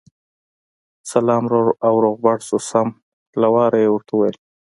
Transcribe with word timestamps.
سلا 1.09 1.37
او 1.87 1.93
روغبړ 2.03 2.37
شو، 2.47 2.57
سم 2.69 2.87
له 3.41 3.47
واره 3.53 3.77
یې 3.83 3.89
ورته 3.91 4.11
وویل. 4.15 4.35